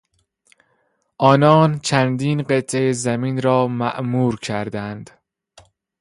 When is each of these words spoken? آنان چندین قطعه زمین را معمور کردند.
آنان 1.17 1.79
چندین 1.79 2.41
قطعه 2.41 2.91
زمین 2.91 3.41
را 3.41 3.67
معمور 3.67 4.39
کردند. 4.39 5.09